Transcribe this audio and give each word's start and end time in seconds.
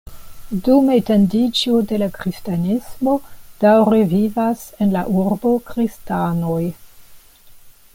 Dum 0.67 0.87
etendiĝo 0.93 1.81
de 1.91 1.99
la 2.03 2.07
kristanismo 2.15 3.13
daŭre 3.67 4.03
vivas 4.17 4.67
en 4.87 4.97
la 4.99 5.05
urbo 5.25 5.57
kristanoj. 5.73 6.61